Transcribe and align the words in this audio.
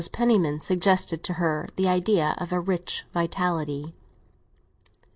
Penniman 0.11 0.59
suggested 0.59 1.23
to 1.25 1.33
her 1.33 1.67
the 1.75 1.87
idea 1.87 2.33
of 2.39 2.51
a 2.51 2.59
rich 2.59 3.03
vitality. 3.13 3.93